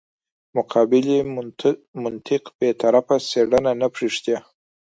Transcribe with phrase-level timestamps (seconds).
[0.57, 1.17] مقابلې
[2.03, 4.35] منطق بې طرفه څېړنه نه پرېږدي.